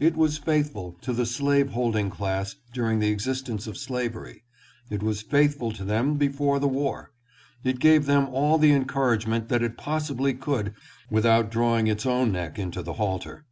It 0.00 0.16
was 0.16 0.38
faithful 0.38 0.96
to 1.02 1.12
the 1.12 1.26
slave 1.26 1.72
holding 1.72 2.08
class 2.08 2.56
during 2.72 3.00
the 3.00 3.10
existence 3.10 3.66
of 3.66 3.76
slavery. 3.76 4.42
It 4.88 5.02
was 5.02 5.20
faithful 5.20 5.72
to 5.72 5.84
them 5.84 6.14
before 6.16 6.58
the 6.58 6.66
war. 6.66 7.12
It 7.64 7.78
gave 7.78 8.06
them 8.06 8.28
all 8.30 8.56
the 8.56 8.70
encour 8.72 9.14
agement 9.14 9.48
that 9.50 9.62
it 9.62 9.76
possibly 9.76 10.32
could 10.32 10.72
without 11.10 11.50
drawing 11.50 11.86
its 11.86 12.06
own 12.06 12.32
neck 12.32 12.58
into 12.58 12.80
the 12.82 12.94
halter. 12.94 13.44